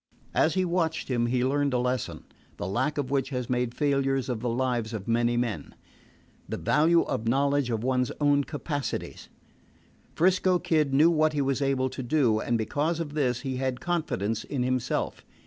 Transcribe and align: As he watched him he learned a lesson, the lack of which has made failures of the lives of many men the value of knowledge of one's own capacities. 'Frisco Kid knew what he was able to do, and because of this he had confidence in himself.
As 0.33 0.55
he 0.55 0.65
watched 0.65 1.09
him 1.09 1.27
he 1.27 1.45
learned 1.45 1.75
a 1.75 1.77
lesson, 1.77 2.23
the 2.57 2.65
lack 2.65 2.97
of 2.97 3.11
which 3.11 3.29
has 3.29 3.51
made 3.51 3.75
failures 3.75 4.29
of 4.29 4.39
the 4.39 4.49
lives 4.49 4.93
of 4.93 5.07
many 5.07 5.37
men 5.37 5.75
the 6.49 6.57
value 6.57 7.03
of 7.03 7.27
knowledge 7.27 7.69
of 7.69 7.83
one's 7.83 8.11
own 8.19 8.43
capacities. 8.43 9.29
'Frisco 10.15 10.57
Kid 10.57 10.91
knew 10.91 11.11
what 11.11 11.33
he 11.33 11.41
was 11.43 11.61
able 11.61 11.87
to 11.91 12.01
do, 12.01 12.39
and 12.39 12.57
because 12.57 12.99
of 12.99 13.13
this 13.13 13.41
he 13.41 13.57
had 13.57 13.79
confidence 13.79 14.43
in 14.43 14.63
himself. 14.63 15.23